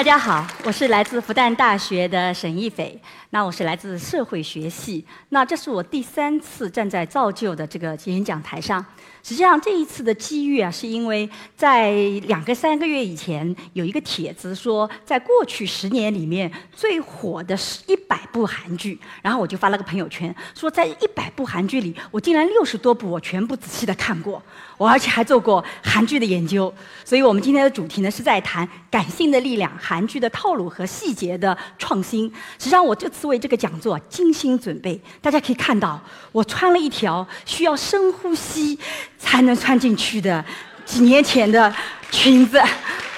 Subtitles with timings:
[0.00, 2.98] 大家好，我是来自复旦大学的沈一斐。
[3.32, 5.04] 那我是来自社会学系。
[5.28, 8.82] 那这是我第三次站在造就的这个演讲台上。
[9.22, 11.92] 实际上这一次的机遇啊，是因为在
[12.22, 24.42] 两个三个月以前有一个帖子说，在过去十年里面最火的是一百部韩剧，然后我就发了个朋友圈，说在一百部韩剧里，我竟然六十多部我全部仔细的看过，
[24.78, 26.72] 我而且还做过韩剧的研究。
[27.04, 32.32] 所以我们今天的主题呢是在谈感性的力量、韩剧的套路和细节的创新。
[32.58, 38.78] 实际上我这次为这个讲座精心准备，大家可以看到我穿了一条需要深呼吸。
[39.18, 40.42] 才能穿进去的
[40.84, 41.72] 几年前的
[42.10, 42.60] 裙子，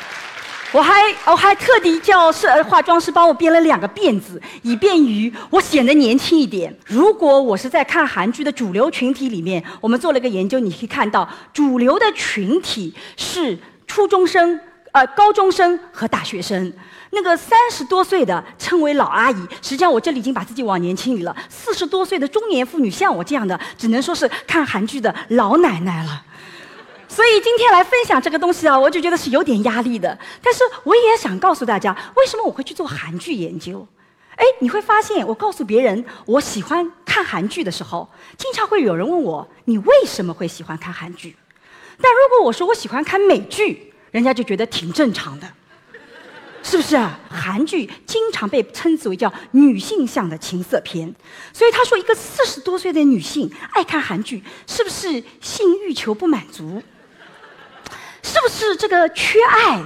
[0.73, 0.93] 我还
[1.25, 6.77] 我还特地叫是化妆师帮我编了两个辫子，以便于我显得年轻一点。
[6.87, 14.61] 如果我是在看韩剧的主流群体里面，我们做了个研究，你可以看到主流的群体是初中生、
[14.93, 16.73] 呃高中生和大学生。
[17.15, 21.37] 那个三十多岁的称为老阿姨，实际上我这里已经把自己往年轻里了。
[21.51, 26.25] 四十多岁的中年妇女，像我这样的，只能说是看韩剧的老奶奶了。
[27.07, 30.19] 所以今天来分享这个东西啊，我就觉得是有点压力的。
[30.43, 33.87] 但是我也想告诉大家，为什么我会去做韩剧研究？
[34.37, 41.37] 哎，你会发现，我告诉别人我喜欢看韩剧的时候，经常会有人问我，你为什么会喜欢看韩剧？
[42.01, 45.49] 但如果我说我喜欢看美剧，人家就觉得挺正常的。
[46.65, 46.97] 是不是？
[47.29, 51.13] 韩剧经常被称之为叫女性向的情色片，
[51.53, 56.81] 所以他说一个四十多岁的女性爱看韩剧，是不是性欲求不满足？
[58.23, 59.83] 是不是这个缺爱？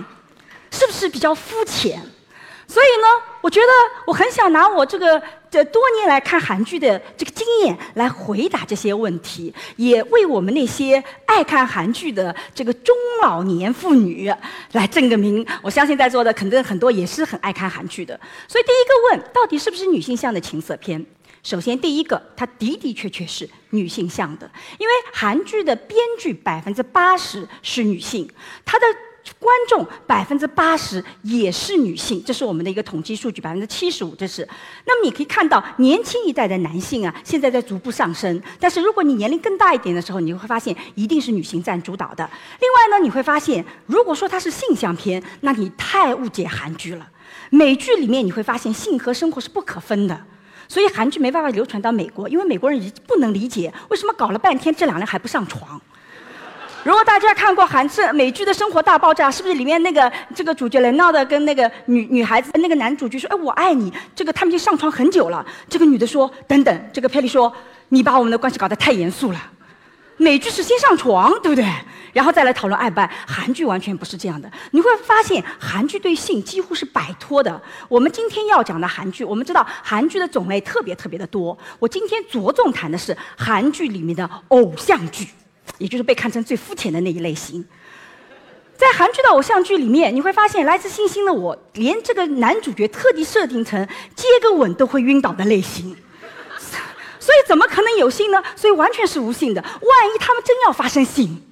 [0.71, 1.99] 是不是比较肤浅？
[2.69, 3.07] 所以呢，
[3.41, 3.67] 我觉得
[4.07, 5.23] 我很想拿我这个
[5.57, 14.31] 这多年来看韩剧的这个经验来回答这些问题，也为我们那些爱看韩剧的这个中老年妇女
[14.73, 15.47] 来证个名。
[15.63, 18.21] 我相信在座的肯定很多也是很爱看韩剧的。
[18.47, 21.03] 所以第一个问，到底是不是女性向的情色片？
[21.43, 28.29] 首先，第一个，它的的确确是女性向的，因为韩剧的编剧百分之八十是女性，
[28.67, 28.85] 它的。
[29.39, 34.47] 观众百分之八十也是女性，这是我们的一个统计数据，百分之七十五这是。
[34.85, 38.41] 那么你可以看到，年轻一代的男性啊，现在在逐步上升。
[38.59, 42.29] 但是如果你年龄更大一点的时候，你会发现一定是女性占主导的。
[42.61, 47.09] 另外呢，你会发现，如果说它是性相片，那你太误解韩剧了。
[47.51, 50.25] 美剧里面你会发现性和生活是不可分的，
[50.69, 55.81] 所以韩剧没办法流传到美国，因为美国人已经不能理解为什么搞了半天这两人还不上床。
[56.87, 65.45] 如果大家看过韩剧美剧的生活大爆炸，是不是里面那个这个主角雷闹的跟那个女女孩子那个男主角说：“哎，我爱你。”这个他们已经上床很久了。
[65.69, 67.53] 这个女的说：“等等。”这个佩利说
[67.91, 69.51] ：“你把我们的关系搞得太严肃了。”
[70.17, 71.67] 美剧是先上床，对不对？
[72.13, 73.11] 然后再来讨论爱不爱。
[73.27, 74.49] 韩剧完全不是这样的。
[74.71, 77.61] 你会发现韩剧对性几乎是摆脱的。
[77.89, 81.59] 我们今天要讲的韩剧，我们知道韩剧的种类特别特别的多。
[81.81, 85.27] 我今天着重谈的是韩剧里面的偶像剧。
[85.79, 87.65] 也就是被看成最肤浅的那一类型，
[88.77, 95.97] 在韩剧的偶像剧里面，你会发现《来自星星的我》连这个男主角特地设定成接个吻都会晕倒的类型，
[97.19, 98.43] 所以怎么可能有性呢？
[98.55, 99.63] 所以完全是无性的。
[99.63, 99.71] 万
[100.15, 101.43] 一他们真要发生性，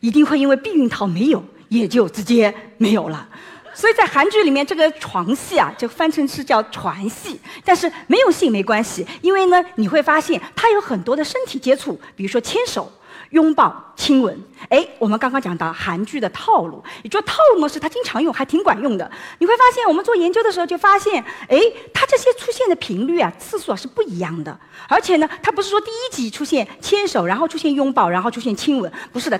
[0.00, 3.28] 一定会因为避孕套没有，也就直接没有了。
[3.74, 12.92] 所以在韩剧里面，这个床戏啊，就翻成是叫船戏，但是没有性没关系，因为呢，你会发现他有很多的身体接触，比如说牵手。
[13.30, 19.10] 拥抱、亲吻，哎，我们刚刚讲到韩剧的套路，也就套路模式，它经常用，还挺管用的。
[19.38, 21.58] 你会发现，我们做研究的时候就发现，哎，
[21.92, 24.58] 它这些出现的频率啊、次数啊是不一样的。
[24.88, 29.38] 而且呢，它不是说第一集出现牵手，然后出现拥抱，然后出现亲吻，不是的，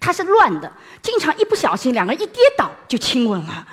[0.00, 0.72] 它是乱的。
[1.02, 3.66] 经常一不小心，两个人一跌倒就亲吻了，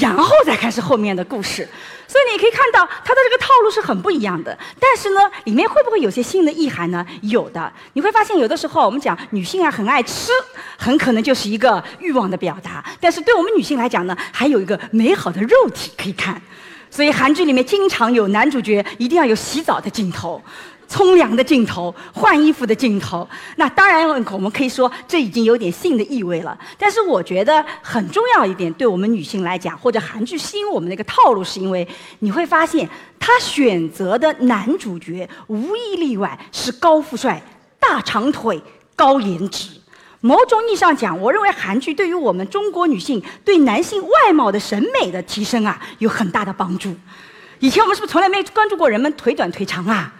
[0.00, 1.68] 然后再开始后面的故事。
[2.08, 4.56] 所以你可以看到，它的这个套路是很不一样的。
[4.78, 7.06] 但是呢，里面会不会有些新的意涵呢？
[7.22, 7.72] 有的。
[7.94, 10.30] 你会发现，有的时候我们讲女性啊很爱吃，
[10.76, 12.84] 很可能就是一个欲望的表达。
[13.00, 16.40] 但是对我们女性来讲呢，还有一个美好的肉体可以看。
[16.90, 20.42] 所以韩剧里面经常有男主角一定要有洗澡的镜头。
[20.92, 26.56] 冲凉的镜头，换衣服的镜头，那当然我们可以说这已经有点性的意味了。
[26.76, 32.86] 但是我觉得很重要一点，对我们女性来讲，或者韩剧吸引我们的一个套路，是因为你会发现
[33.18, 37.42] 他选择的男主角无一例外是高富帅、
[37.80, 38.62] 大长腿、
[38.94, 39.70] 高颜值。
[40.20, 46.94] 某种意义上讲，我认为韩剧对于我们中国女性对男性外貌的审美的提升啊，有很大的帮助。
[47.60, 50.12] 以前我们是不是从来没关注过人们腿短腿长啊？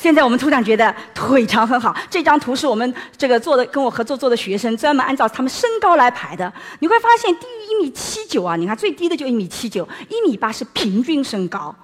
[0.00, 1.94] 现在我们突然觉得腿长很好。
[2.08, 6.50] 这张图是我们这个做的跟我合作做的学生专门按照他们身高来排的。
[6.78, 11.74] 你会发现低于一米七九啊，你看最低的就一米七九，一米八是平均身高，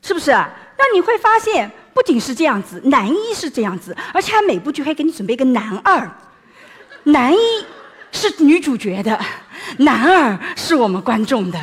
[0.00, 0.30] 是不是？
[0.30, 6.10] 那你会发现，不仅是这样子，男一是这样子，而且还每部剧还给你准备一个男二，
[7.04, 7.38] 男一
[8.12, 9.20] 是女主角的，
[9.76, 11.60] 男二是我们观众的。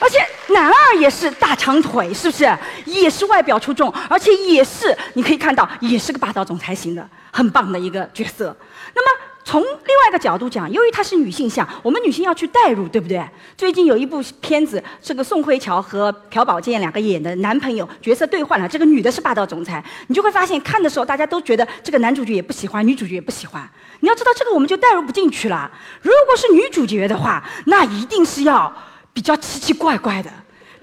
[0.00, 0.18] 而且
[0.54, 2.58] 男二也是大长腿，是不是？
[2.86, 8.56] 也是外表出众，而且也是你可以看到，也是个霸道总裁型的，很棒的一个角色。
[8.94, 13.22] 那么从另外一个角度讲，由于她是女性向，我们女性要去代入，对不对？
[13.56, 23.68] 最近有一部片子，这个宋慧乔和朴宝剑两个演的男朋友角色兑换了，这个女的是霸道总裁，你就会发现看的时候大家都觉得这个男主角也不喜欢，女主角也不喜欢。
[24.00, 25.70] 你要知道这个我们就代入不进去了。
[26.00, 28.72] 如果是女主角的话，那一定是要。
[29.12, 30.30] 比较奇奇怪怪的，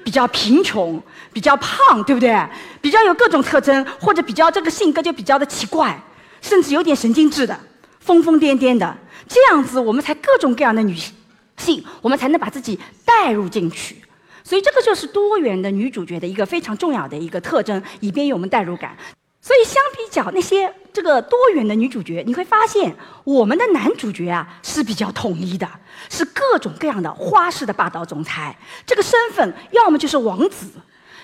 [0.03, 1.01] 比较贫穷，
[1.33, 2.35] 比较胖，对不对？
[2.81, 5.99] 比较有各种特征，或者比较这个性格就比较的奇怪，
[6.41, 7.59] 甚至有点神经质的，
[7.99, 8.97] 疯疯癫癫的，
[9.27, 10.95] 这样子我们才各种各样的女
[11.57, 14.01] 性，我们才能把自己带入进去。
[14.43, 18.95] 所以这个就是多元的女主角的一个非常重要的一个特征，以便于我们代入感。
[19.41, 19.81] 所以，相
[20.33, 25.67] 那些这个多元的女主角，你会发现我们的男主角啊是比较统一的，
[26.09, 28.55] 是各种各样的花式的霸道总裁。
[28.85, 30.67] 这个身份要么就是王子，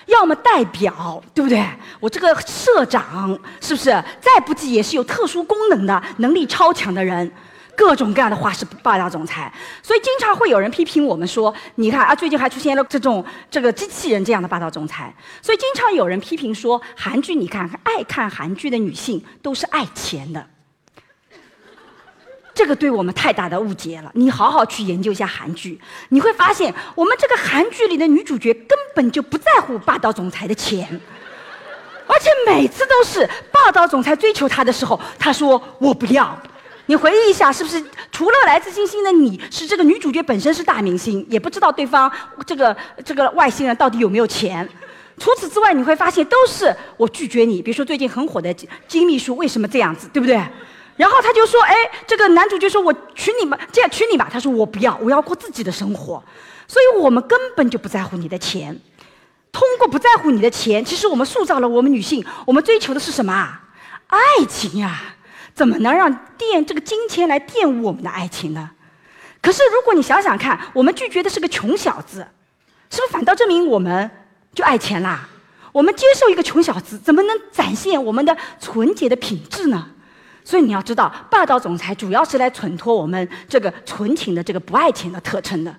[0.06, 1.64] 要么代表，对不对？
[2.00, 3.90] 我这个社长是不是？
[4.20, 7.30] 再不济也是有特殊功能的能力超强的人。
[7.76, 15.12] 各种各样的话是霸道总裁，所以经常会有人批评我们说：“你看啊，最近还出现了这种这个机器人这样的霸道总裁。”
[15.42, 20.46] 所以经常有人批评说，韩剧你看爱看韩剧的女性都是爱钱的，
[22.54, 24.10] 这个对我们太大的误解了。
[24.14, 25.80] 你好好去研究一下韩剧，
[26.10, 30.88] 你会发现我们这个韩剧里的女主角根本就不在乎霸道总裁的钱，
[32.06, 36.40] 而且每次都是霸道总裁追求她的时候，她说我不要。
[36.86, 37.82] 你回忆一下，是不是
[38.12, 42.10] 除了来自星星的你是这个女主角本身是大明星，也不知道对方
[42.46, 44.68] 这个这个外星人到底有没有钱？
[45.18, 47.62] 除此之外，你会发现都是我拒绝你。
[47.62, 48.52] 比如说最近很火的
[48.88, 50.34] 金秘书为什么这样子，对不对？
[50.96, 51.74] 然后他就说：“哎，
[52.06, 56.22] 这个男主角说我娶你吧，这样娶你吧。”他说：“我不要，我要过自己的生活。”
[56.68, 58.78] 所以我们根本就不在乎你的钱。
[59.50, 63.62] 通过不在乎你的钱，其实我们塑造了我们女性，我们追求的是什么啊？
[64.08, 65.13] 爱情呀。
[65.54, 68.70] 怎么能让垫这个金钱来玷污我们的爱情呢？
[69.40, 72.26] 可是如果你想想看，我们拒绝的是个穷小子，
[72.90, 74.10] 是不是反倒证明我们
[74.52, 75.28] 就爱钱啦？
[75.70, 79.86] 我们接受一个穷小子，怎么能展现我们的纯洁的品质呢？
[80.44, 85.74] 所以你要知道，霸道总裁主要是来衬托我们这个纯情的这个不爱钱的特征的，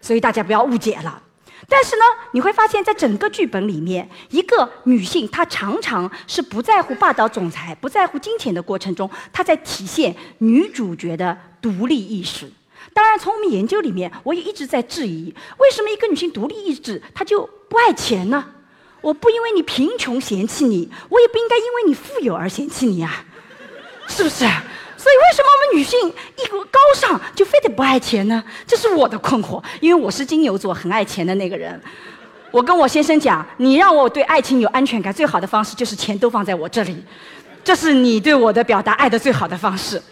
[0.00, 1.22] 所以大家不要误解了。
[1.66, 2.02] 但是呢，
[2.32, 12.50] 你会发现在整个剧本里面，一个女性她常常是不在乎霸道总裁、不在乎金钱的过程中，她在体现女主角的独立意识。
[12.94, 18.44] 当然，从我们研究里面，我也一直在质疑：为什么一个女性独立意志她就不爱钱呢？
[19.00, 23.24] 我不因为你贫穷嫌弃你，我也不应该因为你富有而嫌弃你啊，
[24.08, 24.44] 是不是？
[25.08, 28.44] 所以，为什么我们女性一个高尚就非得不爱钱呢？
[28.66, 29.62] 这是我的困惑。
[29.80, 31.80] 因为我是金牛座，很爱钱的那个人。
[32.50, 37.02] 我跟我先生讲，你让我对爱情有安全感，最好的方式就是钱都放在我这里。
[37.64, 40.02] 这是你对我的表达爱的最好的方式。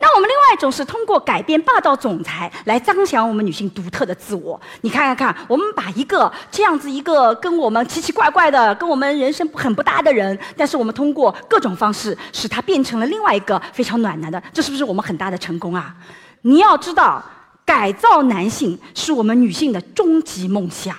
[0.00, 4.60] 那我们另外一种是通过改变霸道总裁来彰显我们女性独特的自我。
[4.82, 15.94] 你看看看，我们把一个这样子一个跟我们奇奇怪怪的、跟我们人生很不搭的人，但是我们通过各种方式使他变成了另外一个非常暖男的，这是不是我们很大的成功啊？
[16.42, 17.20] 你要知道，
[17.64, 20.96] 改造男性是我们女性的终极梦想。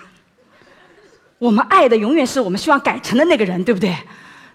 [1.38, 3.96] 我们爱的永远是我们希望改成的那个人，对不对？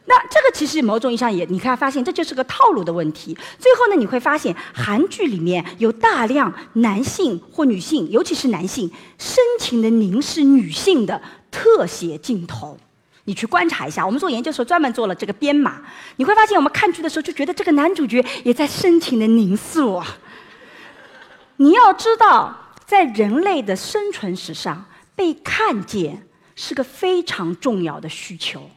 [0.07, 3.37] 那这个其实某种意义上也，你看发现这就是个套路的问题。
[3.59, 11.21] 最后呢，你会发现韩剧里面有大量男性或女性，尤其是男性深情的凝视女性的
[11.51, 12.77] 特写镜头。
[13.25, 15.81] 你去观察一下，我们做研究的时候专门做了这个编码，
[16.17, 20.05] 你会发现我们看剧的时候就觉得这个男主角也在深情的凝视我。
[21.57, 24.85] 你要知道，在人类的生存史上，
[25.17, 28.69] 被看见是个非常重要的需求。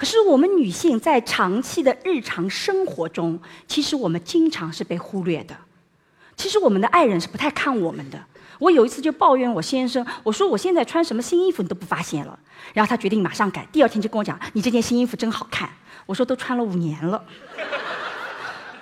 [0.00, 3.38] 可是我们女性在长期的日常生活中，
[3.68, 5.54] 其实我们经常是被忽略的。
[6.38, 8.18] 其实我们的爱人是不太看我们的。
[8.58, 12.38] 我有一次就抱怨我先生，我说我现在穿什么新衣服你都不发现了。
[12.72, 15.68] 然后他决定马上改，第二天就跟我讲：“你这件新衣服真好看。”
[16.06, 17.22] 我说：“都穿了五年了。”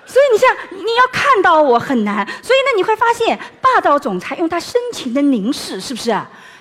[0.06, 2.24] 所以你像你要看到我很难。
[2.24, 6.16] 所以呢，你会发现霸道总裁用他深情的凝视，是不是？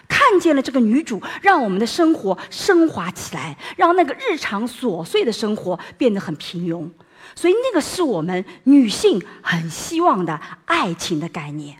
[0.08, 6.90] 看见了这个女主，让我们的生活升华起来，让那个日常琐碎的生活变得很平庸。
[7.36, 11.78] 所以那个是我们女性很希望的爱情的概念。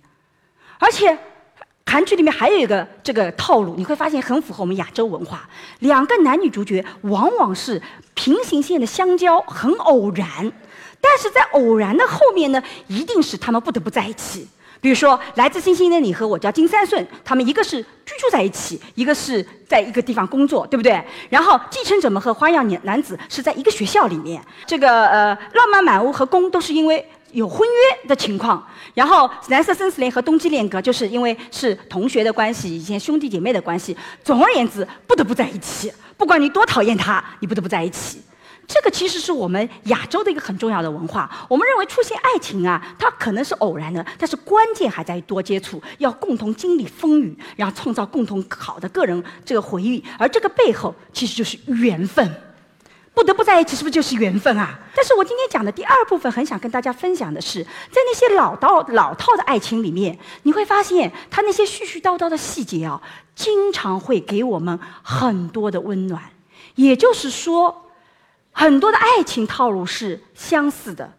[0.78, 1.18] 而且
[1.86, 5.50] 韩剧里面还有一个这个套路，你会发现很符合我们亚洲文化。
[5.80, 7.82] 两个男女主角往往是
[8.14, 10.52] 平行线的相交，很偶然，
[11.02, 14.48] 但是在偶然的后面呢，一定是他们不得不在一起。
[14.80, 21.04] 比如说，来自星星的你和我叫金三顺，他们一个是居住在一起，一个是在一个地方工作，对不对？
[21.30, 28.66] 然后继承者们和花样年男子是在一个学校里面，这个呃浪漫满屋和宫都是因为有婚约的情况。
[28.94, 33.96] 然后蓝色生死恋和冬季恋歌就是因为是同学的关系，以前兄弟姐妹的关系。
[34.24, 38.22] 总而言之，不得不在一起，不管你多讨厌他，你不得不在一起。
[38.68, 41.48] 这个其实是我们亚洲的一个很重要的文化。
[41.48, 50.04] 我们认为出现爱情啊，它可能是偶然的，但是关键还在于多接触，要共同经历风雨，然后创造共同好的个人这个回忆。
[50.20, 52.30] 而这个背后其实就是缘分，
[53.14, 54.78] 不得不在一起，是不是就是缘分啊？
[54.94, 63.02] 但是我今天讲的第二部分，很想跟大家分享的是，在那些老道老套的爱情里面，你会发现他那些絮絮叨叨的细节啊，
[63.34, 66.22] 经常会给我们很多的温暖。
[66.76, 67.86] 也就是说。
[68.60, 71.14] 很多的爱情套路是相似的，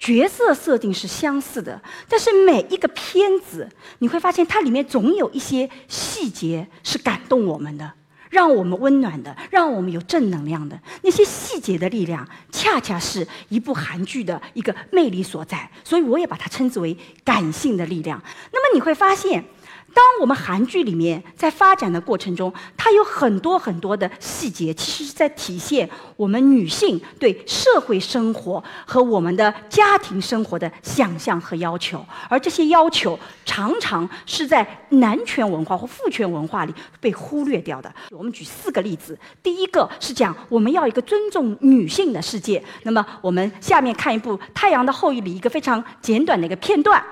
[0.00, 3.68] 角色设定是相似的，但是每一个片子
[4.00, 7.92] 你会发现它里面总有一些细节是感动我们的，
[8.28, 10.76] 让我们温暖的，让我们有正能量的。
[11.02, 18.20] 那些细节的力量，恰恰是一部韩剧的一个魅力所在，所以我也把它称之为感性的力量。
[18.52, 19.44] 那么你会发现。
[19.92, 37.92] 当我们韩剧里面在发展的过程中，它有很多很多的细节，其实是在体现我们女性对社会生活和我们的家庭生活的想象和要求，而这些要求常常是在男权文化或父权文化里被忽略掉的。
[38.10, 42.62] 我们举四个例子，第一个是讲我们要一个尊重女性的世界。
[42.84, 47.02] 那么我们下面看一部《太阳的后裔》里一个非常简短的一个片段。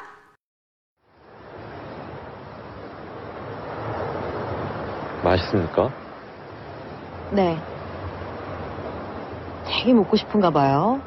[5.24, 5.90] 맛있습니까?
[7.32, 7.58] 네.
[9.66, 11.00] 되게 먹고 싶은가 봐요.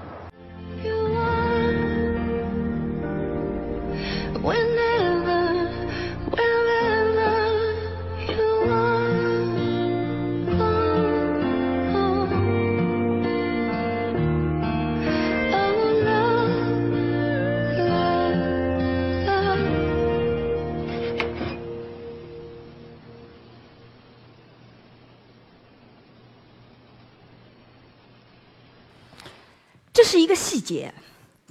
[30.01, 30.91] 这是一个细节，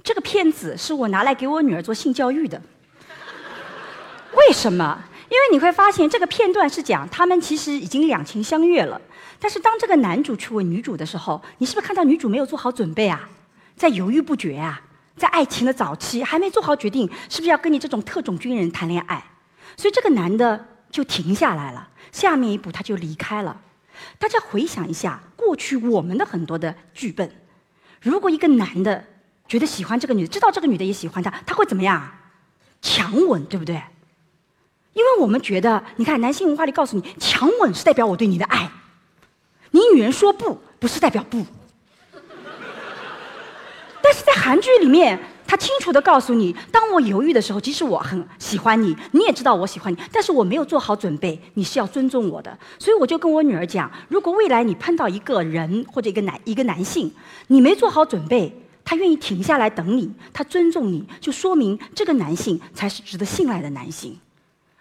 [0.03, 2.61] 这个片子是我拿来给我女儿做性教育的。
[4.33, 5.01] 为什么？
[5.29, 8.99] 因为你会发现这个片段是讲他们其实已经两情相悦了，
[9.39, 13.29] 但是当这个男主去问女主的时候，你是不是看到女主没有做好准备啊，
[13.77, 14.81] 在犹豫不决啊，
[15.15, 19.23] 在爱情的早期还没做好决定，是不是要跟你这种特种军人谈恋爱？
[19.77, 23.61] 所以这个男的就停下来了，下面一步他就离开了。
[24.19, 27.31] 大家回想一下，过去我们的很多的剧本。
[28.01, 29.03] 如果一个男的
[29.47, 32.11] 觉得喜欢这个女的，知道这个女的也喜欢他，他会怎么样？
[32.81, 33.81] 强吻，对不对？
[34.93, 38.69] 因为我们觉得，你看男性文化里告诉你，强吻是代表我对你的爱，
[39.69, 41.45] 你女人说不，不是代表不。
[44.03, 45.19] 但是在韩剧里面，
[45.51, 52.57] 他清楚的告诉你，当我犹豫的时候，即使我很喜欢你，你也知道我喜欢你，但是我没有做好准备，你是要尊重我的。
[52.79, 57.13] 所以我就跟我女儿讲，如果未来你碰到一个人或者一个男一个男性，
[57.47, 64.17] 你没做好准备，他愿意停下来等你，他尊重你，就说明这个男性才是值得信赖的男性，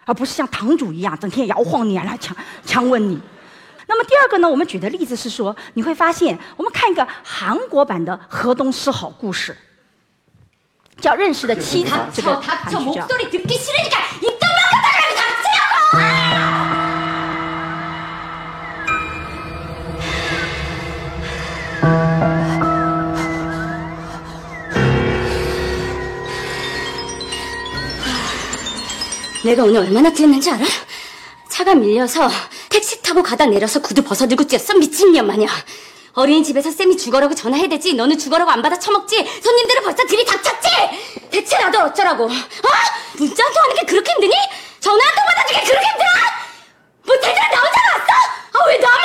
[0.04, 3.18] 而不是像堂主一样整天摇晃你啊，来强强吻你。
[3.88, 9.56] 那么第二个呢，我们举的例子是说，你会发现，我们看一个韩国版的河东狮吼故事，
[11.01, 13.01] 叫《认识的妻子》这个 닥쳐 韩 닥쳐 剧叫。
[13.01, 14.75] 목소리 듣기 싫으니까 입 다물고
[15.19, 15.55] 닥치라고
[29.43, 30.65] 내가 오늘 얼마나 뛰었는지 알아?
[31.49, 32.29] 차가 밀려서
[32.69, 35.47] 택시 타고 가다 내려서 구두 벗어들고 뛰었어 미친년 마냥
[36.14, 40.68] 어린이집에서 쌤이 죽어라고 전화해야 되지 너는 죽어라고 안 받아 처먹지 손님들은 벌써 들이 닥쳤지
[41.30, 42.28] 대체 나도 어쩌라고 어?
[43.18, 44.34] 문자 한 통 하는 게 그렇게 힘드니?
[44.80, 46.08] 전화 한 통 받아주기 그렇게 힘들어?
[47.04, 48.12] 뭐 대체 나 혼자 왔어?
[48.52, 49.00] 아 왜 나만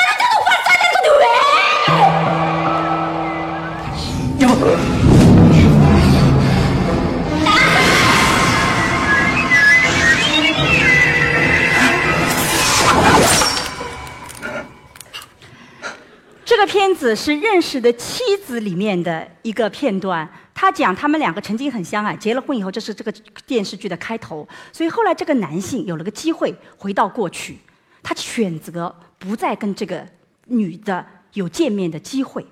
[16.57, 23.13] 这个片子是《认识的妻子》里面的一个片段，他讲他们两个曾经很相爱，结了婚以后，这是这个
[23.45, 24.47] 电视剧的开头。
[24.71, 27.57] 所以后来这个男性有了个机会回到过去，
[28.01, 30.07] 他选择不再跟这个
[30.45, 32.47] 女的有见面的机会，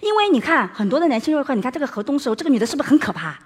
[0.00, 3.38] 因为你看很多的男性会说，你看这个河东时候，这个女的是不是很可怕？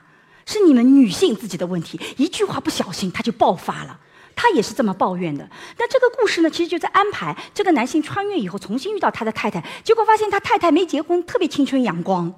[0.47, 4.01] 是你们女性自己的问题，一句话不小心他就爆发了。
[4.41, 5.47] 他也是这么抱怨的。
[5.79, 12.33] 那这个故事呢，其实就在安排这个男性穿越以后重新遇到他的太太，结果发现他太太没结婚，特别青春阳光，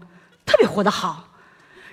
[0.44, 1.28] 特别活得好。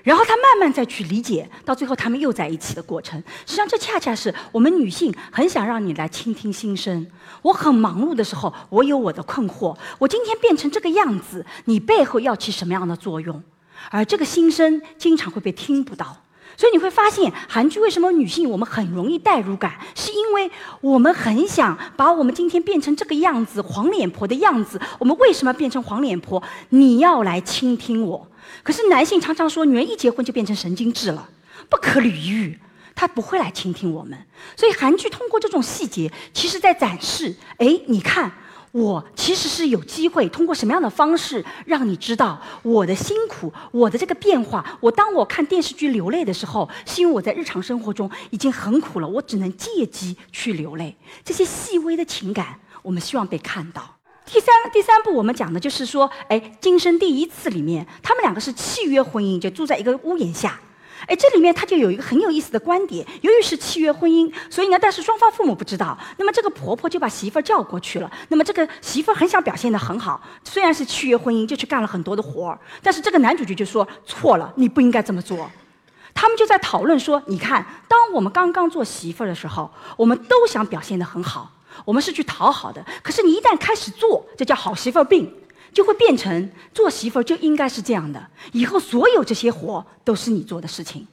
[0.02, 3.22] 然后他慢慢再去理解，到最后他们又在一起的过程。
[3.46, 7.06] 实际上，这恰恰是我们女性很想让你来倾听心声。
[7.44, 9.78] 我很忙碌的时候，我有我的困惑。
[10.00, 13.44] 我今天变成这个样子，你背后要起什么样的作用？
[13.92, 16.18] 而这个心声经常会被听不到。
[16.58, 20.52] 所以你会发现，韩剧为什么女性我们很容易代入感，是因为
[20.82, 24.80] 我们很想把我们今天变成这个样子，黄脸婆的样子。
[25.00, 26.44] 我们为什么变成黄脸婆？
[26.70, 28.28] 你要来倾听我。
[28.62, 31.30] 可是男性常常说，女人一结婚就变成神经质了，
[31.70, 32.60] 不可理喻。
[32.94, 34.18] 他不会来倾听我们。
[34.58, 38.32] 所以韩剧通过这种细节，其实在展示：哎，你看。
[38.72, 44.78] 我其实是有机会通过什么样的方式让你知道我的辛苦，我的这个变化。
[44.80, 50.96] 我当我看电视剧流泪的时候，是因为我在日常生活中已经很苦了，我只能借机去流泪。
[51.24, 53.96] 这些细微的情感，我们希望被看到。
[54.26, 60.60] 第三第三步，我们讲的就是说，哎，今生第一次里面，他们两个是契约婚姻，就住在一个屋檐下。
[61.08, 63.06] 哎，这里面他就有一个很有意思的观点。
[63.22, 65.98] 由于是契约婚姻，所以呢，但是双方父母不知道。
[66.18, 68.12] 那么这个婆婆就把媳妇儿叫过去了。
[68.28, 72.60] 那么这个媳妇儿很想表现得很好，虽然是契约婚姻，就去干了很多的活儿。
[72.84, 75.50] 但是这个男主角就说错了，你不应该这么做。
[76.14, 81.50] 他们就在讨论说，你看，当我们刚刚做媳妇儿的时候，我们都想表现得很好，
[81.86, 82.86] 我们是去讨好的。
[83.02, 85.34] 可是你一旦开始做，这叫好媳妇病。
[85.74, 91.08] 就会变成做媳妇儿就应该是这样的，以后所有这些活都是你做的事情。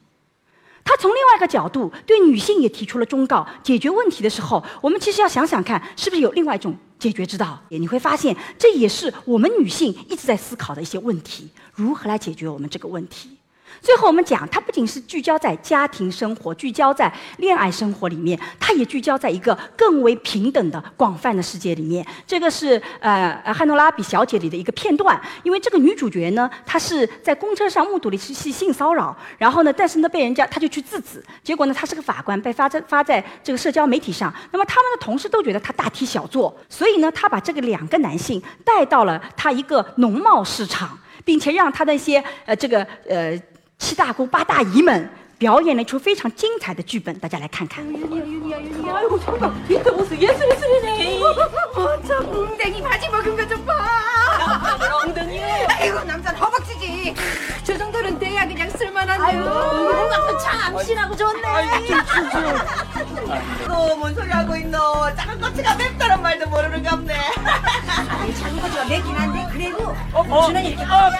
[0.85, 7.61] 他从另外一个角度对女性也提出了忠告：解决问题的时候，我们其实要想想看，是不是有另外一种解决之道？
[7.70, 13.37] 你会发现，这也是我们女性一直在思考的一些问题：如何来解决我们这个问题？
[13.82, 22.04] 最后，我们讲，它不仅是聚焦在家庭生活、聚焦在恋爱生活里面，它也聚焦在一个更为平等的广泛的世界里面。
[22.26, 34.32] 这个是呃《汉诺拉比小姐》里的一个片段，因为这个女主角呢，她是在公车上目睹了一起性骚扰，然后呢，但是呢，被人家她就去制止，结果呢，她是个法官，被发在发在这个社交媒体上。
[34.50, 43.40] 那么他们的同事都觉得她大题小做，所以呢，她把这个两个男性带到了她一个农贸市场，并且让他的一些呃这个呃。
[43.77, 47.84] 七大姑八大姨们表演了一出非常精彩的剧本，大家来看看。
[48.93, 51.19] 아이고 잠깐 밑에 옷을 예술 예술이네
[51.73, 53.73] 어저 웅댕이 바지 먹은 거 좀 봐
[55.03, 57.15] 엉덩이 아이고 남자는 허벅지지
[57.63, 61.41] 저 정도는 돼야 그냥 쓸만한데 아이고 뭔가 참신하고 좋네
[63.67, 64.77] 너뭔 소리 하고 있노
[65.15, 67.15] 작은 꼬치가 맵다는 말도 모르는 갑네
[68.10, 69.95] 아이 작은 꼬치가 맵긴 한데 그래도
[70.45, 71.12] 주는 이렇게 어,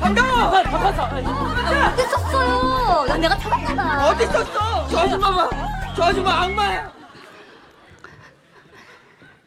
[0.00, 3.06] 반가워 어디 썼어요?
[3.06, 6.92] 난 내가 타봤나 어디 있었어 저 아줌마 봐저 아줌마 악마야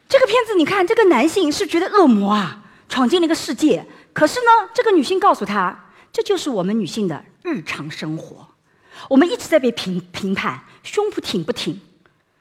[0.08, 3.86] 这个片子，你看这个男性是觉得恶魔啊，闯进了一个世界。
[4.14, 5.78] 可是呢，这个女性告诉他，
[6.14, 8.48] 这就是我们女性的日常生活。
[9.10, 11.82] 我们一直在被评评判，胸脯挺不挺，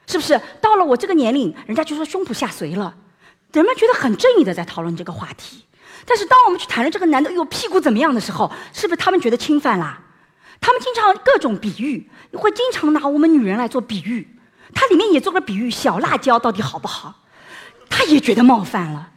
[0.07, 0.39] 是不是？
[0.61, 2.95] 到了我这个年龄，人家就说胸脯下垂了，
[3.51, 5.65] 人们觉得很正义的在讨论这个话题。
[6.06, 10.00] 但是当我们去谈论这个男的哟屁股怎么样的时候，是不是他们觉得侵犯啦？
[10.60, 14.36] 他们经常各种比喻，会经常拿我们女人来做比喻。
[14.74, 17.22] 他里面也做个比喻，小辣椒到底好不好？
[17.88, 19.10] 他也觉得冒犯了。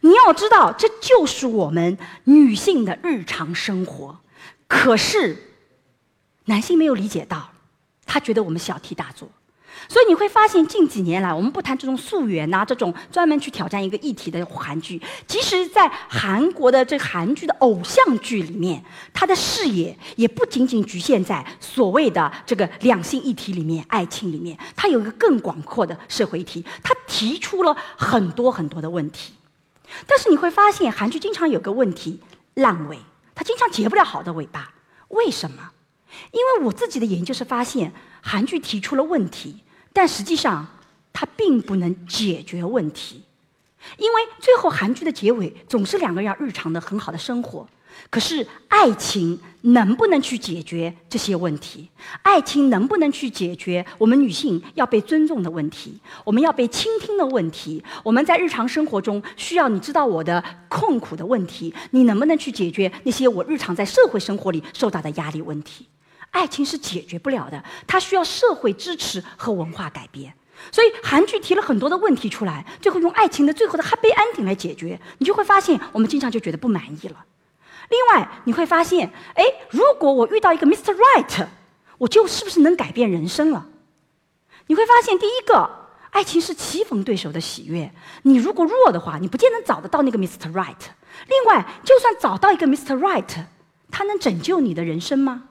[0.00, 4.20] 你要知道，这就是我们女性的日常生活。
[4.68, 5.50] 可是，
[6.46, 7.50] 男性没有理解到，
[8.04, 9.28] 他觉得我们小题大做。
[9.88, 18.82] 所以你会发现，近几年来，我们不谈这种溯源呐、这种专门去挑战一个议题的韩剧，即使在韩国的这韩剧的偶像剧里面，
[19.12, 29.34] 它的视野也不仅仅局限在所谓的这个两性议题里面、爱情里面，它有一个更广阔的社会议题，它提出了很多很多的问题。
[30.06, 32.20] 但是你会发现，韩剧经常有个问题
[32.54, 32.98] 烂尾，
[33.34, 34.72] 它经常结不了好的尾巴。
[35.08, 35.71] 为什么？
[36.30, 39.56] 因为我自己的研究是发现，韩剧提出了问题，
[39.92, 40.66] 但实际上
[41.12, 43.22] 它并不能解决问题，
[43.98, 47.66] 因为最后韩剧的结尾总是两个人要日常的很好的生活，
[48.10, 51.88] 可是爱情能不能去解决这些问题？
[52.22, 55.98] 爱情能不能去解决我们女性要被尊重的问题？
[56.24, 57.82] 我们要被倾听的问题？
[58.02, 61.72] 我们在日常生活中需要你知道我的痛苦的问题？
[61.90, 65.86] 你能不能去解决那些我日常在社会生活里受到的压力问题？
[66.32, 70.34] 爱情是解决不了的，它需要社会支持和文化改变。
[70.70, 77.24] 所以韩剧提了很多的问题出来，最后用爱情的最后的 happy ending 来解决，你就会发现我们经常就觉得不满意了。
[77.88, 80.94] 另外，你会发现，哎，如果我遇到一个 Mr.
[80.94, 81.46] Right，
[81.98, 83.66] 我就是不是能改变人生了？
[84.68, 85.68] 你会发现，第一个，
[86.10, 87.92] 爱情是棋逢对手的喜悦。
[88.22, 90.50] 你如果弱的话，你不见得找得到那个 Mr.
[90.52, 90.76] Right。
[91.28, 92.96] 另外，就算找到一个 Mr.
[92.96, 93.44] Right，
[93.90, 95.48] 他能拯救你的人生吗？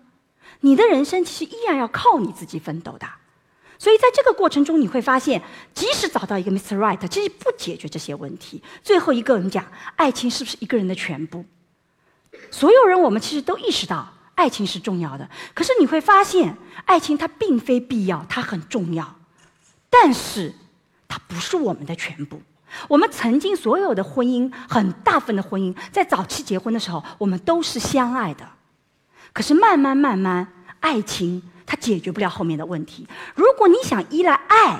[0.61, 3.07] 你的人生其实依然要靠你自己奋斗的。
[3.77, 5.41] 所以在这个过程中，你会发现，
[5.73, 6.77] 即使找到一个 Mr.
[6.77, 8.61] Right，其实不解决这些问题。
[8.83, 11.43] 最后一个，我们讲，爱情是不是一个人的全部？
[12.51, 15.27] 所有人，我们其实都意识到爱情是重要的。
[15.55, 19.15] 可是你会发现，爱情它并非必要，它很重要，
[19.89, 20.53] 但是
[21.07, 22.39] 它不是我们的全部。
[22.87, 28.47] 我们曾经所有的婚姻，很大份的婚姻，在早期结婚的时候，我们都是相爱的。
[29.33, 30.47] 可是慢慢慢慢，
[30.79, 33.07] 爱情它解决不了后面的问题。
[33.35, 34.79] 如果你想依赖爱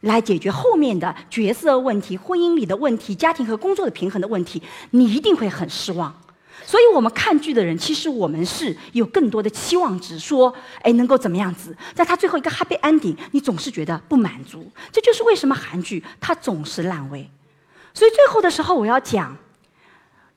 [0.00, 4.60] 来解决后面的角色问题、婚姻里的问题、家庭和工作的平衡的问题，
[4.90, 6.12] 你一定会很失望。
[6.64, 11.76] 所以我们看剧的人，其实我们是有更多的期望值，说，哎，能够怎么样子？
[11.94, 14.70] 在他最后一个 happy ending，你总是觉得不满足。
[14.90, 17.28] 这就是为什么韩剧它总是烂尾。
[17.94, 19.36] 所以最后的时候，我要讲，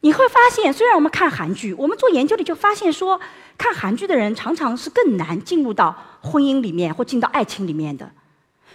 [0.01, 3.19] 你会发现，虽然我们看韩剧，我们做研究里就发现说，
[3.57, 8.11] 看韩剧的人常常是更难进入到婚姻里面或进到爱情里面的。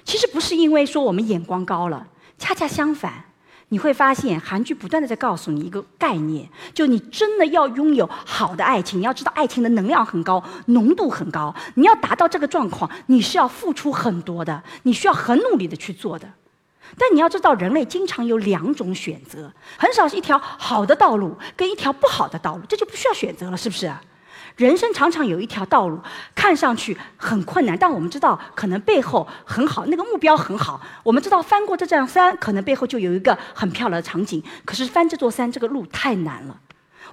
[0.05, 3.25] 其实不是因为说我们眼光高了，恰恰相反。
[3.73, 11.55] 你会发现，韩剧不断的在告诉你一个概念，就你真的要拥有好的爱情，你要知道爱情的能量很高，浓度很高。
[11.75, 16.29] 你要达到这个状况，你是要付出很多的，你需要很努力的去做的。
[16.99, 23.93] 但你要知道，人类经常有两种选择，很少是一条好的道路跟一条不好的道路，这就不需要选择了，是不是？
[24.57, 25.99] 人生常常有一条道路，
[26.35, 30.81] 看上去很困难，但我们知道可能背后很好，那个目标很好。
[31.03, 34.43] 我们知道翻过这座山，可能背后就有一个很漂亮的场景。
[34.67, 36.61] 可是翻这座山，这个路太难了。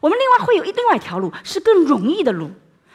[0.02, 2.52] 我们另外会有一另外一条路，是更容易的路，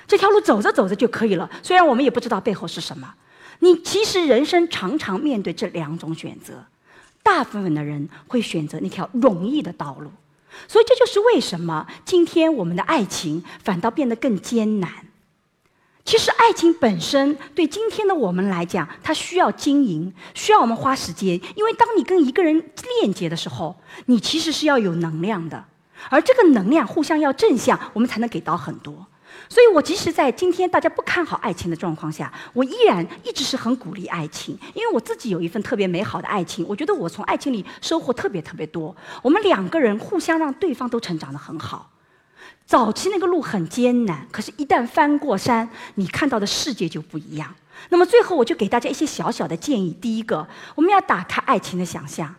[0.06, 1.48] 这条路走着走着就可以了。
[1.62, 3.14] 虽然我们也不知道背后是什么。
[3.62, 6.66] 你其实人生常常面对这两种选择，
[7.22, 10.10] 大部分的人会选择那条容易的道路。
[10.66, 14.90] 所以这就是为什么今天我们的爱情反倒变得更艰难。
[16.04, 21.40] 其实爱情本身对今天的我们来讲，它需要经营，需要我们花时间。
[21.54, 22.56] 因为当你跟一个人
[23.00, 25.64] 链接的时候，你其实是要有能量的，
[26.10, 29.06] 而这个能量互相要正向，我们才能给到很多。
[29.48, 36.64] 所以，我即使在今天大家不看好爱情的状况下，我依然一直是很鼓励爱情，因为我自己有一份特别美好的爱情。
[36.68, 38.94] 我觉得我从爱情里收获特别特别多。
[39.20, 41.90] 我们两个人互相让对方都成长得很好。
[42.64, 47.54] 早期那个路很艰难，可是，一旦翻过山，你看到的世界就不一样。
[47.90, 49.96] 那么，最后我就给大家一些小小的建议。
[50.00, 52.34] 第一个，我们要打开爱情的想象。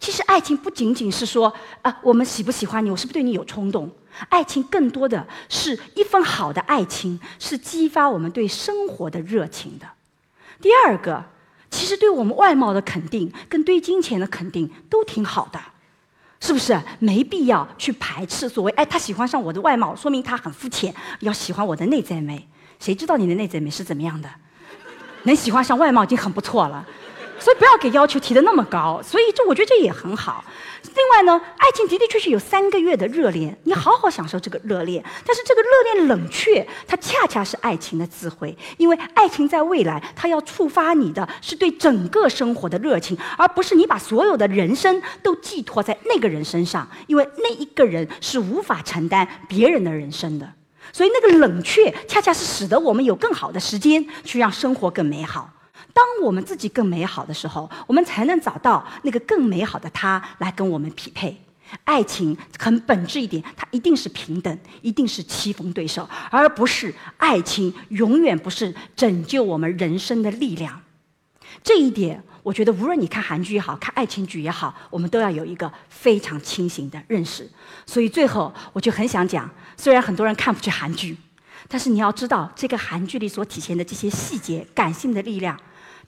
[0.00, 3.90] 其实，爱情不仅仅是说啊，我们喜不喜欢你，我是不是对你有冲动。
[4.28, 9.86] 爱情更多的是一份好的爱情，是激发我们对生活的热情的。
[10.60, 11.24] 第二个，
[11.70, 15.60] 其实对我们外貌的肯定跟对金钱的肯定都挺好的，
[16.40, 16.80] 是不是？
[16.98, 20.94] 没必要去排斥所谓哎，他喜欢上我的外貌，说明他很肤浅。
[21.20, 22.48] 要喜欢我的内在美，
[22.80, 24.28] 谁知道你的内在美是怎么样的？
[25.24, 26.86] 能喜欢上外貌已经很不错了。
[27.38, 30.44] 所以不要给要求提的那么高，所以这我觉得这也很好。
[30.82, 35.04] 另外呢，爱情的的确确有三个月的热恋，你好好享受这个热恋。
[35.24, 50.52] 但是这个热恋冷却，它恰恰是爱情的智慧，因为爱情在未来，它要触发你的是对整个生活的热情，而不是你把所有的人生都寄托在那个人身上，因为那一个人是无法承担别人的人生的。
[50.92, 55.50] 所以那个冷却，恰恰是使得我们有更好的时间去让生活更美好。
[55.98, 61.36] 当我们自己更美好的时候，我们才能找到那个更美好的他来跟我们匹配。
[61.82, 70.80] 爱情很本质一点，它一定是平等，一定是棋逢对手，而不是爱情永远不是拯救我们人生的力量。
[71.64, 77.50] 这一点，我觉得无论你看韩剧也好看爱情剧也好，我们都要有一个非常清醒的认识。
[77.84, 81.16] 所以最后，我就很想讲，虽然很多人看不起韩剧，
[81.66, 85.58] 但是你要知道，这个韩剧里所体现的这些细节、感性的力量。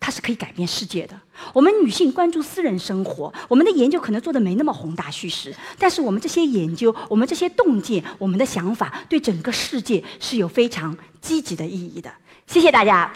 [0.01, 1.15] 它是可以改变世界的。
[1.53, 12.11] 我们女性关注私人生活，我们的研究可能做的没那么宏大叙事，但是我们这些研究、我们这些洞见、我们的想法，对整个世界是有非常积极的意义的。
[12.47, 13.13] 谢谢大家。